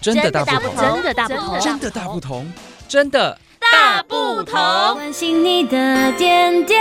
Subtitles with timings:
[0.00, 2.52] 真的大不同，真的大不同，真的大不同，
[2.88, 4.54] 真的大不同。
[4.94, 6.78] 关心你的点点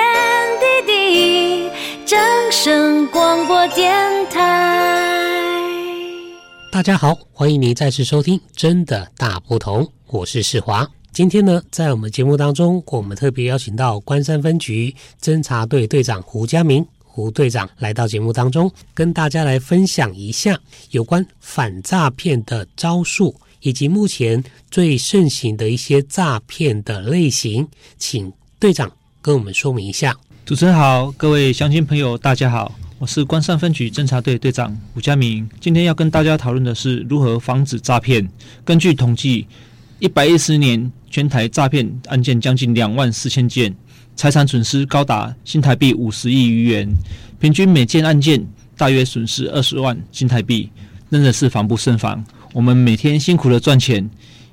[0.85, 1.69] 滴滴，
[2.05, 2.19] 掌
[2.51, 3.95] 声广播电
[4.29, 5.59] 台。
[6.71, 10.87] 大家好，欢迎你再次收听《真的大不同》，我是世华。
[11.11, 16.85] 今天呢，在我们节目当中，我们特别邀请到关山分局侦查队队长胡佳明
[17.17, 20.55] 胡队长来到节目当中，跟大家来分享一下
[20.91, 27.67] 有关反诈骗的招数，以及目前最盛行的一些诈骗的类型，
[27.97, 30.15] 请队长跟我们说明一下。
[30.45, 38.29] 主持人好，各位乡亲朋友，大家好，我是关山分局侦查队队长吴佳明，今天要跟大家讨论的是如何防止诈骗。
[38.63, 39.47] 根据统计，
[39.97, 43.75] 一百一十年全台诈骗案件将近两万四千件，
[44.17, 46.89] 财产损失高达新台币五十亿余元，
[47.39, 48.43] 平均每件案件
[48.75, 50.67] 大约损失二十万新台币，
[51.11, 52.25] 真的是防不胜防。
[52.51, 54.09] 我们每天辛苦的赚钱，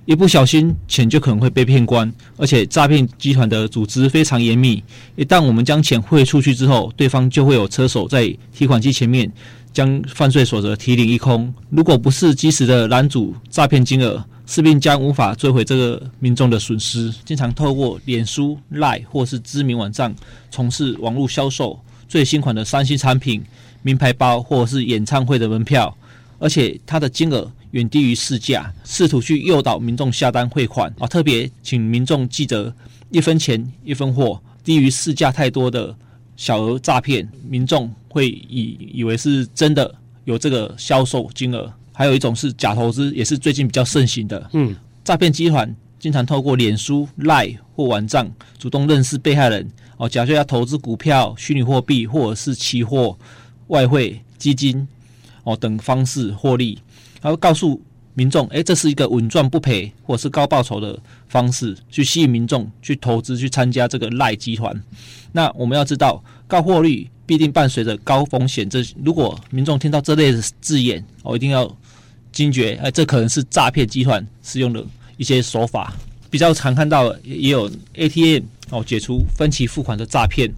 [0.06, 4.82] 一不小心钱就可能会被骗光，而且诈骗集团的组织非常严密，
[5.16, 9.30] 一旦我们将钱汇出去之后，对方就会有车手在提款机前面
[9.72, 11.52] 将犯罪所得提领一空。
[11.70, 17.10] 如果不是及时的拦阻诈骗金额，势必将无法追回这个民众的损失。
[17.24, 20.14] 经常透过脸书、Line 或是知名网站
[20.50, 23.42] 从事网络销售最新款的三 C 产品、
[23.80, 25.96] 名牌包或是演唱会的门票，
[26.38, 31.06] 而且它的金额远低于市价，试图去诱导民众下单汇款啊！
[31.06, 32.72] 特别请民众记得
[33.10, 35.94] 一分钱一分货，低于市价太多的
[36.36, 41.72] 小额诈骗，民众会以以为是真的有这个销售金额。
[41.92, 44.50] 还有一种是假投资，也是最近比较盛行的。
[44.52, 53.16] 嗯，诈骗集团经常透过脸书、Line 或网站主动认识被害人，哦，假设要投资股票、虚拟货币或者是期货、
[53.68, 54.86] 外汇、基金，
[55.44, 56.78] 哦等方式获利，
[57.22, 57.80] 然后告诉
[58.14, 64.82] 民众，诶，这是一个稳赚不赔或者是高报酬的方式，去吸引民众去投资、去参加这个赖集团。
[65.32, 68.68] 那我们要知道，高获利必定伴随着高风险。
[68.68, 71.74] 这如果民众听到这类的字眼，哦，一定要。
[72.34, 74.84] 惊觉，哎，这可能是诈骗集团使用的
[75.16, 75.94] 一些手法，
[76.28, 80.52] 比较常看到也有 ATM 哦，解除分期付款的诈骗。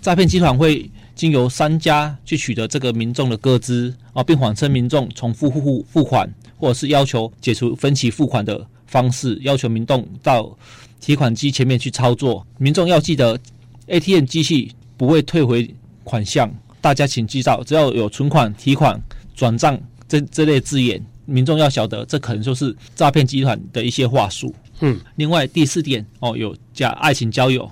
[0.00, 10.56] 诈骗集团会经由商家去取得这个民众的个资哦，并谎称民众重复付付付款，或者是要求解除分期付款的方式，要求民众到
[11.00, 12.46] 提款机前面去操作。
[12.56, 13.36] 民众要记得
[13.88, 15.74] ，ATM 机器不会退回
[16.04, 16.48] 款项，
[16.80, 19.02] 大家请记到，只要有存款、提款、
[19.34, 21.04] 转账这这类字眼。
[21.24, 24.54] 民众要晓得，这可能就是诈骗集团的一些话术。
[24.80, 27.68] 嗯，另外第四点哦，有假爱情交友，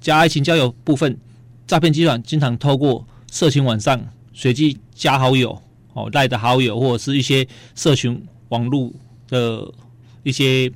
[0.00, 1.16] 假爱情交友部分，
[1.68, 5.56] 诈骗集团经常透过社群网上随机加好友
[5.92, 7.46] 哦，赖的好友或者是一些
[7.76, 8.90] 社群网络
[9.28, 9.70] 的
[10.24, 10.72] 一些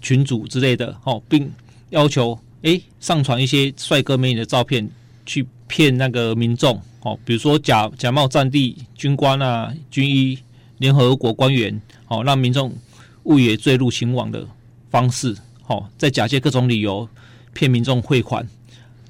[0.00, 1.52] 群组之类的哦，并
[1.90, 4.88] 要求诶上传一些帅哥美女的照片
[5.26, 10.38] 去骗那个民众哦，比如说假假冒战地军官啊、军医。
[10.78, 12.74] 联合国官员，哦让民众
[13.22, 14.44] 误以为坠入情网的
[14.90, 15.32] 方式，
[15.68, 17.08] 哦，在假借各种理由
[17.52, 18.44] 骗民众汇款。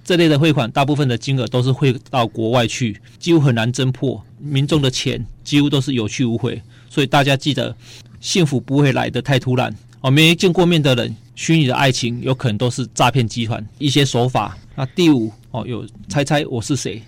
[0.04, 4.22] 这类的汇款，大部分的金额都是汇到国外去，几乎很难侦破。
[4.38, 7.74] 民众的钱几乎都是有去无回，所以大家记得，
[8.20, 9.72] 幸福不会来得太突然。
[10.00, 14.58] 哦，没见过面的人，虚拟的爱情有可能都是诈骗集团一些手法。
[14.74, 17.00] 那第五，哦，有猜猜我是谁？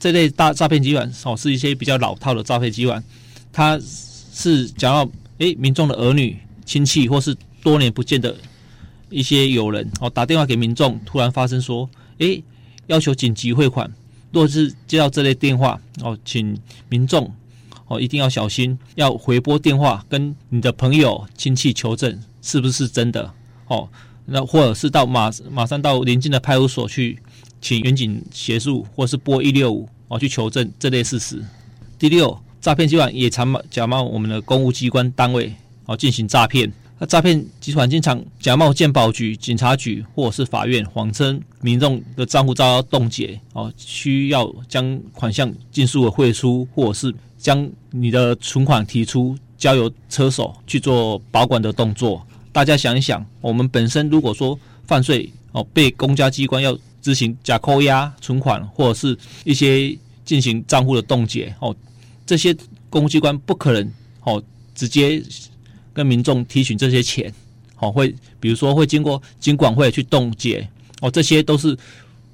[0.00, 3.02] 这类大诈骗集团，哦，是一些比较老套的诈骗集团。
[3.52, 3.80] 他
[4.32, 5.08] 是讲到
[5.38, 8.34] 诶，民众的儿女、亲戚或是多年不见的
[9.10, 12.42] 一些友人哦，打电话给民众，突然发生说，诶，
[12.86, 13.92] 要求紧急汇款。
[14.32, 16.58] 若是接到这类电话哦，请
[16.88, 17.32] 民众
[17.86, 23.32] 哦一定要小心，要回拨电话跟你的朋友、亲戚求证是不是真的
[23.68, 23.88] 哦。
[24.26, 27.18] 那或者是到马马上到邻近的派出所去，
[27.60, 31.44] 请员警协助，或是拨一六五哦去求证这类事实。
[31.98, 32.38] 第六。
[32.60, 35.54] 诈骗集团也常假冒我们的公务机关单位
[35.84, 36.72] 哦进行诈骗。
[36.98, 52.24] 那诈骗集团经常假冒鉴保局、警察局或者是法院，谎称民众的账户遭到冻结哦，需要将款项尽速的汇出，或者是将你的存款提出，交由车手去做保管的动作。
[52.52, 54.56] 大家想一想，我们本身如果说
[54.86, 61.74] 犯罪哦，被公家机关要执行假扣押存款，或者是一些进行账户的冻结哦。
[62.24, 62.56] 这些
[62.88, 63.92] 公务机关不可能
[64.22, 64.40] 哦，
[64.76, 65.20] 直接
[65.94, 67.32] 跟民众提取这些钱，
[67.78, 70.68] 哦，会比如说会经过金管会去冻结，
[71.00, 71.74] 哦，这些都是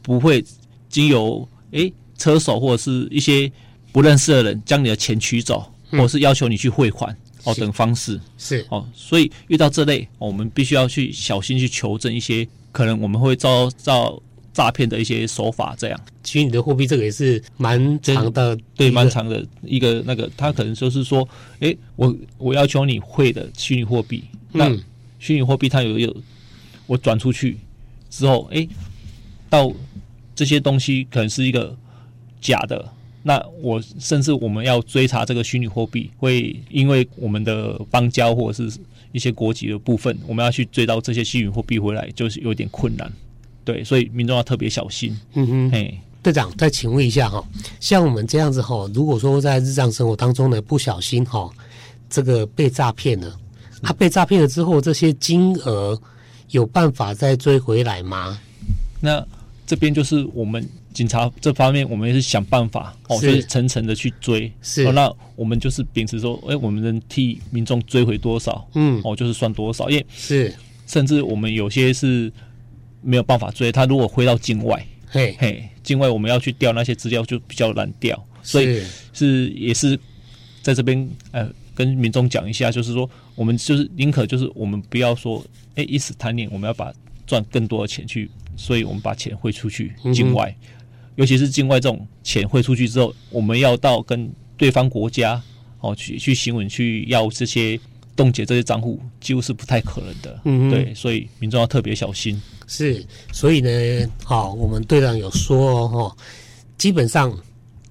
[0.02, 0.44] 不会
[0.88, 3.50] 经由诶车手或者是一些
[3.92, 8.18] 不认识的人将你的钱取走，或者是要求你去汇款，哦等方式。
[8.38, 8.66] 是。
[8.70, 14.20] 哦，所以遇到这类，哦、我们必须要去小心去求证一些可能我们会遭遭
[14.52, 15.75] 诈骗的一些手法。
[15.79, 21.26] 这样虚拟的货币这个也是蛮长的，对，蛮长的一个那个，他可能就是说，
[21.61, 24.70] 哎，我我要求你会的虚拟货币，那
[25.19, 26.17] 虚拟货币它有有
[26.87, 27.58] 我转出去
[28.08, 28.67] 之后，哎，
[29.49, 29.73] 到
[30.35, 31.76] 这些东西可能是一个
[32.41, 32.93] 假的。
[33.23, 38.79] 那我甚至我们要追查这个虚拟货币，会因为我们的邦交或者是
[39.12, 43.12] 一些国籍的部分，我们要去追到这些虚拟货币回来，就是有点困难。
[43.64, 45.16] 对，所以民众要特别小心。
[45.34, 47.44] 嗯哼，哎，队长，再请问一下哈，
[47.80, 51.50] 像我们这样子哈，如果说在日常生活当中呢，不小心哈，
[52.08, 53.36] 这个被诈骗了，
[53.82, 56.00] 他被诈骗了之后，这些金额
[56.50, 58.38] 有办法再追回来吗？
[59.00, 59.24] 那
[59.66, 60.68] 这边就是我们。
[60.92, 64.52] 警察这方面，我们也是想办法哦，就是层层的去追。
[64.60, 69.88] 是，哦，那我们就是秉持说，哎，我们能替民众追回多少，嗯，哦，就是算多少。
[69.88, 70.52] 因为是，
[70.88, 72.30] 甚至我们有些是
[73.02, 78.82] 没有办法追，他如果回到境外，嘿，嘿，境外我们要去调那些资料就比较难调，所以
[79.12, 79.99] 是也是
[80.62, 85.44] 在这边呃跟民众讲一下，就是说我们就是宁可就是我们不要说，
[85.75, 86.93] 哎，一时贪念，我们要把
[87.26, 90.55] 赚更多的钱去，所以我们把钱汇出去境外。
[90.62, 90.67] 嗯
[91.17, 95.43] 尤其是境外这种钱汇出去之后，我们要到跟对方国家
[95.81, 97.79] 哦去去询问去要这些
[98.16, 100.40] 冻结这些账户，几乎是不太可能的。
[100.44, 102.40] 嗯，对，所以民众要特别小心。
[102.66, 103.70] 是，所以呢，
[104.24, 106.16] 好，我们队长有说哦，
[106.78, 107.36] 基本上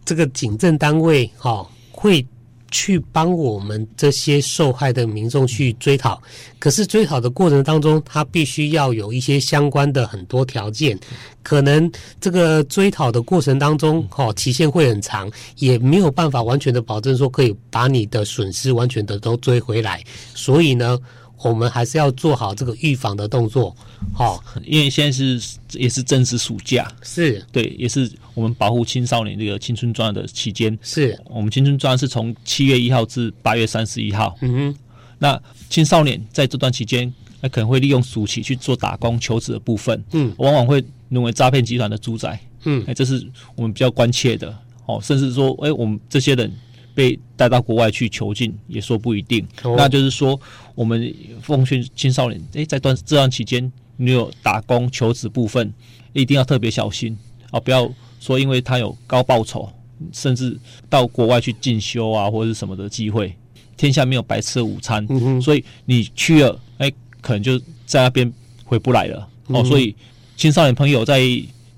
[0.06, 2.26] 这个警政单位哈会。
[2.72, 6.22] 去帮我们这些受害的民众去追讨，
[6.58, 10.98] 可是追讨的过程当中，他必须要有一些相关的很多条件，
[11.44, 20.98] 可能这个追讨的过程当中，哦，期限会很长，也没有办法完全的保证说可以把你的损失完全的都追回来，所以呢。
[21.42, 23.74] 我们还是要做好这个预防的动作，
[24.14, 27.42] 好，因为现在是也是正值暑假，是。
[27.50, 34.76] 对，也是我们保护青少年这个青春专案的期间，是我们青春专案是从七月一号至八月三十一号，嗯哼，
[35.18, 46.52] 那青少年在这段期间，那可能会利用暑期去做打工求职的部分，嗯，往往会沦为诈骗集团的主宰，嗯，哎，这是我们比较关切的，哦，甚至说，哎，我们这些人。
[46.96, 49.48] 被带到国外去囚禁，也说不一定。
[49.62, 49.78] Oh.
[49.78, 50.38] 那就是说，
[50.76, 55.72] 我们奉劝青少年，诶，在段这段期间，你有打工求职部分，
[56.12, 57.18] 一定要特别小心
[57.52, 57.60] 啊！
[57.60, 59.70] 不要说因为他有高报酬，
[60.12, 60.58] 甚至
[60.90, 63.34] 到国外去进修啊，或者是什么的机会。
[63.76, 65.42] 天下没有白吃的午餐，mm -hmm.
[65.42, 68.30] 所以你去了，诶，可能就在那边
[68.66, 69.26] 回不来了。
[69.48, 69.96] 哦，所以
[70.36, 71.22] 青少年朋友在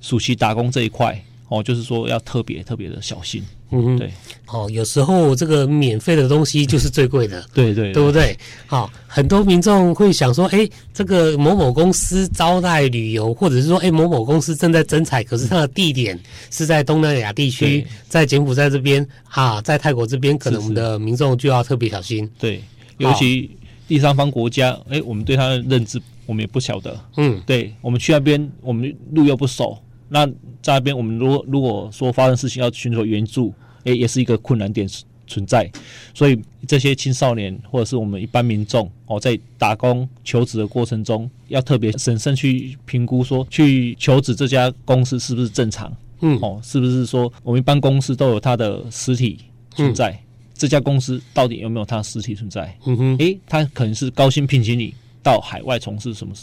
[0.01, 3.44] 暑期打工这一块，哦，就是说要特别特别的小心。
[3.71, 4.09] 嗯哼，对，
[4.48, 8.38] 哦，有时候这个免费的东西就是最贵的，对对，对不对？
[8.68, 16.18] 好、哦，很多民众会想说，哎，这个某某公司招待旅游，或者是说，哎，某某公司正在征采，可是它的地点
[16.50, 22.30] 是在东南亚地区，在柬埔寨这边，啊，在泰国这边，可能我们的民众就要特别小心。
[22.39, 22.63] 对，
[22.98, 23.50] 尤其
[23.89, 26.98] 第三方国家，哎，我们对它的认知，我们也不晓得。
[27.18, 29.77] 嗯，对，我们去那边，我们路又不熟。
[30.13, 30.28] 那
[30.62, 33.54] 在那边，我们如果如果说发生事情要寻求援助，
[33.86, 34.86] 诶，也是一个困难点
[35.25, 35.72] 存在。
[36.13, 36.38] 所以
[36.68, 45.89] 这些青少年或者是我们一般民众哦，在打工求职的过程中，要特别审慎去评估，说去求职这家公司是不是正常？
[46.20, 49.39] 嗯，哦，是不是说我们一般公司都有它的实体
[49.74, 50.12] 存在？
[50.12, 50.20] 嗯、
[50.53, 52.77] 这家公司到底有没有它的实体存在？
[52.86, 56.34] 嗯哼，诶，他可能是高薪聘请你到海外从事什么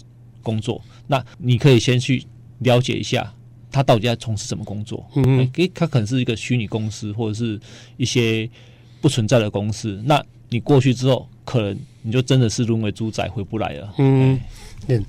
[0.42, 0.82] 工作？
[1.06, 2.24] 那你可以先去
[2.60, 3.30] 了解一下。
[3.70, 5.04] 他到底在从事什么工作？
[5.14, 7.58] 嗯嗯，诶，他可能是一个虚拟公司，或者是
[7.96, 8.48] 一些
[9.00, 10.00] 不存在的公司。
[10.04, 13.94] 那你过去之后，可能你就真的是沦为猪仔，回不来了。
[13.98, 14.38] 嗯
[14.86, 15.04] 嗯，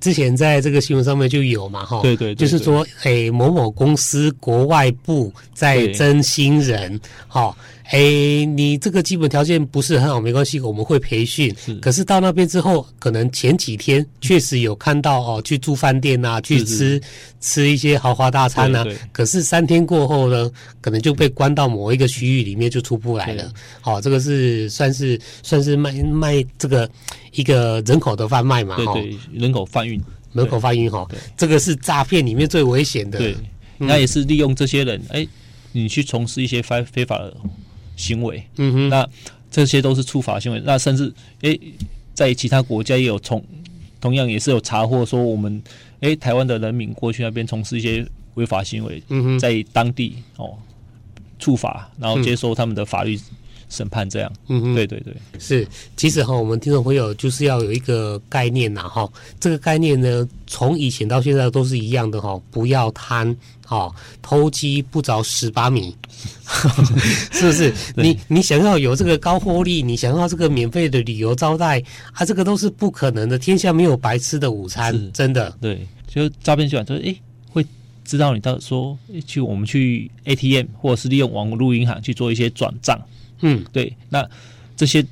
[0.00, 7.56] 之前在这个新闻上面就有嘛，哈，对对，就是说，诶，某某公司国外部在征新人，哈。
[7.90, 11.52] 哎、欸，你这个基本条件不是很好，没关系，我们会培训。
[11.58, 17.00] 是，可是到那边之后，可能前几天确实有看到哦，去住饭店啊，去吃
[17.40, 18.86] 吃一些豪华大餐啊。
[19.10, 20.48] 可是三天过后呢，
[20.80, 23.52] 可能就被关到某一个区域里面，就出不来了。
[23.80, 26.88] 好、哦，这个是算是算是卖卖这个
[27.32, 28.76] 一个人口的贩卖嘛？
[28.76, 30.00] 对对，人口贩运，
[30.32, 31.04] 人口贩运哈，
[31.36, 33.18] 这个是诈骗里面最危险的。
[33.18, 33.34] 对，
[33.78, 35.28] 那、嗯、也是利用这些人，哎、欸，
[35.72, 37.36] 你去从事一些非非法的。
[38.00, 39.08] 行为，嗯哼，那
[39.50, 40.60] 这些都是触法行为。
[40.64, 41.60] 那甚至，诶，
[42.14, 43.44] 在其他国家也有从，
[44.00, 45.62] 同样也是有查获说，我们，
[46.00, 50.56] 诶，台湾的人民过去那边从事一些违法行为，嗯，在当地哦，
[51.38, 53.18] 触法，然后接受他们的法律
[53.70, 54.30] 审判这样。
[54.48, 55.66] 嗯嗯，对对对，是。
[55.96, 59.10] 其实哈，我们听众朋友就是要有一个概念呐，哈，
[59.40, 63.34] 这个概念呢，从以前到现在都是一样的哈，不要贪，
[63.64, 65.96] 哈，偷鸡不着十八米，
[67.32, 67.72] 是不是？
[67.96, 73.38] 你你想要有这个高获利，你想要这个免费的旅游招待，啊，这个都是不可能的。
[73.38, 75.56] 天下没有白吃的午餐，真的。
[75.60, 77.20] 对，就诈骗集团就是诶。
[78.02, 83.00] 知道你到说去我们去 ATM 或者是利用网络银行去做一些转账，
[83.40, 84.28] 嗯，对，那
[84.76, 85.04] 这些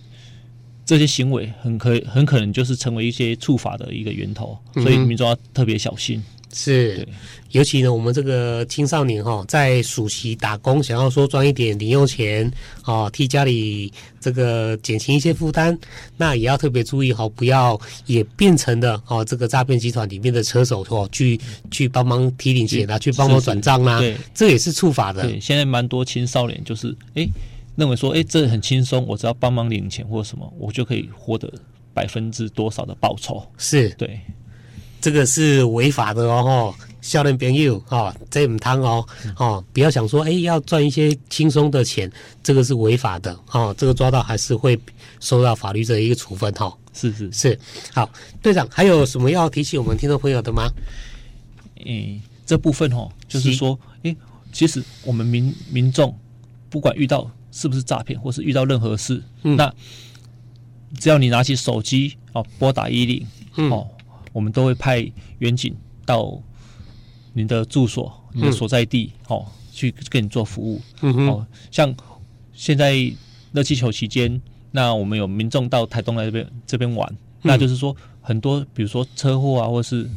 [0.85, 6.23] 这些行为很可很可能就是成为一些触法的一个源头，所以民众要特别小心。
[6.50, 7.06] 是，
[7.50, 12.50] 尤其呢，我们这个青少年哈，在暑期打工，想要说赚一点零用钱，
[12.87, 15.78] 哦，替家里这个减轻一些负担，
[16.16, 21.38] 那也要特别注意哈，不要也变成的哦，这个诈骗集团里面的车手哦，去
[21.70, 25.25] 去帮忙提领钱啊，去帮忙转账啊，对，这也是触法的。
[25.25, 27.28] 对，现在蛮多青少年就是哎，
[27.78, 31.49] 认为说哎，这很轻松，我只要帮忙领钱或什么，我就可以获得
[31.94, 33.40] 百分之多少的报酬。
[33.56, 34.20] 是，对。
[35.00, 39.06] 这个是违法的哦，少年朋友哦，这唔贪哦，
[39.37, 42.11] 哦，不要想说哎，要赚一些轻松的钱，
[42.42, 44.76] 这个是违法的哦，这个抓到还是会
[45.20, 46.76] 受到法律的一个处分哈、哦。
[46.92, 47.56] 是是是，
[47.94, 48.11] 好，
[48.42, 50.64] 队长还有什么要提醒我们听众朋友的吗？
[51.85, 54.16] 诶，这部分哦，就是说，诶，
[54.52, 56.12] 其实我们民民众
[56.68, 59.73] 不管遇到是不是诈骗，或是遇到任何事，嗯、那
[60.99, 63.26] 只要你拿起手机哦，拨打一零
[63.71, 63.87] 哦。
[63.90, 63.95] 嗯
[64.35, 65.75] 我们都会派员警
[66.05, 66.40] 到
[67.33, 70.81] 您的住所、你的所在地，哦，去跟你做服务。
[71.00, 71.93] 嗯，哦，像
[72.52, 72.95] 现在
[73.52, 74.40] 热气球期间，
[74.71, 80.09] 那我们有民众到台东来这边这边玩，那就是说很多，比如说车祸啊，或是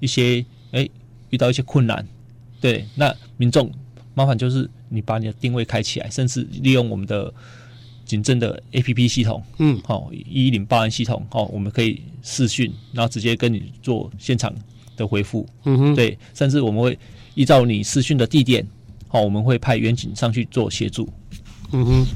[0.00, 0.88] 一些哎
[1.28, 2.04] 遇到一些困难，
[2.60, 3.70] 对，那民众
[4.16, 7.32] 麻烦就是你把你的定位开起来，甚至利用我们的。
[8.06, 14.54] 警政的 APP 系统，嗯，好，一一零报案系统，好，我们可以视讯，然后直接跟你做现场
[14.96, 16.96] 的回复，嗯哼，对，甚至我们会
[17.34, 18.64] 依照你视讯的地点，
[19.08, 21.12] 好，我们会派员警上去做协助。
[21.72, 22.06] 嗯哼，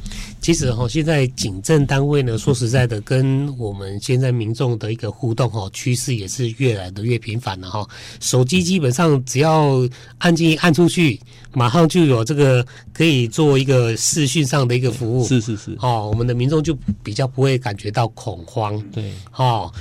[0.41, 7.87] 其实哈，现在警政单位呢，说实在的，跟我们现在民众的一个互动哈，趋势也是越来的越频繁了哈。
[8.21, 9.87] 手机基本上只要
[10.19, 11.21] 按进按出去，
[11.53, 15.27] 马上就有这个可以做一个视讯上的一个服务。
[15.27, 18.81] 是是是，哦，我们的民众就比较不会感觉到恐慌。
[18.93, 19.73] 对，哦，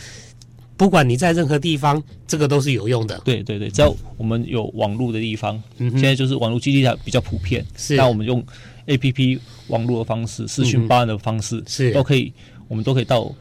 [0.75, 3.21] 不管你在任何地方，这个都是有用的。
[3.23, 8.43] 对对对，只要我们有网络的地方，嗯，现在就是网络基地台比较普遍，是，那我们用。
[8.89, 12.33] A P P 网络的方式、视讯报案的方式、嗯、是都可以，
[12.67, 13.31] 我们都可以到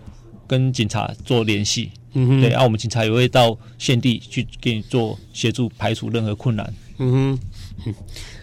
[0.47, 1.91] 跟警察做联系。
[2.13, 6.75] 嗯哼，对，然、啊、后我们警察也会到现地去给你做协助，排除任何困难。
[6.99, 7.39] 嗯哼，
[7.87, 7.95] 嗯，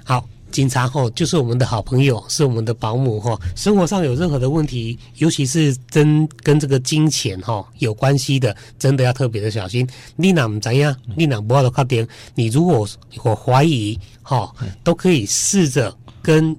[0.03, 3.39] 好，警察吼就是我们的好朋友，是我们的保姆吼。
[3.55, 9.87] 生活上有任何的问题，尤其是真跟这个金钱吼有关系的，真的要特别的小心。
[10.15, 10.95] 你哪唔怎样？
[11.15, 12.07] 你哪不要的快点？
[12.33, 12.87] 你如果
[13.23, 16.55] 我怀疑吼，都可以试着跟。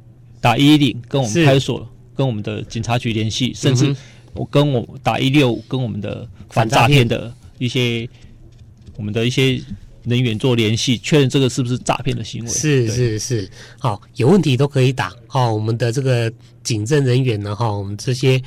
[0.47, 3.93] 打一一零跟我们派出所、跟我们的警察局联系，甚至
[4.33, 8.09] 我跟我打一六五跟我们的反诈骗的一些
[8.97, 9.61] 我们的一些
[10.05, 12.49] 人员做联系，确认这个是不是诈骗的行为。
[12.49, 15.13] 是是是，好，有问题都可以打。
[15.27, 18.41] 好，我们的这个警政人员呢，哈，我们这些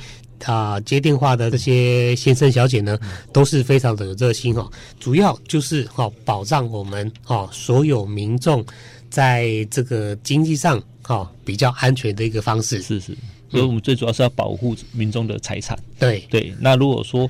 [0.44, 2.98] 啊、呃、接电话的这些先生小姐呢，
[3.30, 4.70] 都是非常的有热心哦。
[4.98, 8.64] 主要就是哈保障我们哈所有民众
[9.10, 10.82] 在这个经济上。
[11.10, 13.16] 哦，比较安全的一个方式是是，
[13.48, 15.76] 所以我们最主要是要保护民众的财产。
[15.98, 17.28] 对对，那如果说，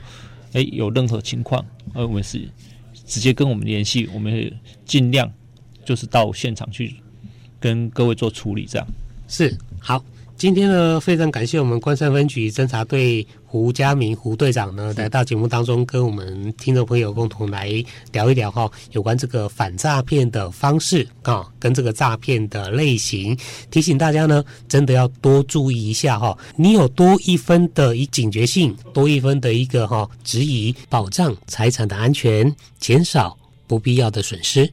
[0.52, 2.46] 哎，有任何情况，呃，我们是
[3.06, 4.52] 直接跟我们联系，我们会
[4.84, 5.32] 尽量
[5.82, 6.94] 就是到现场去
[7.58, 8.87] 跟各位做处理，这样
[9.26, 10.04] 是好。
[10.40, 17.70] 今天呢，非常感谢我们关山分局侦查队胡家明胡队长呢，来到节目当中，跟我们听众朋友共同来
[18.11, 23.37] 聊一聊哈，有关这个反诈骗的方式啊，跟这个诈骗的类型，
[23.70, 26.35] 提醒大家呢，真的要多注意一下哈。
[26.56, 34.73] 你有多一分的一警觉性，多一分的一个哈质疑，保障财产的安全，减少不必要的损失。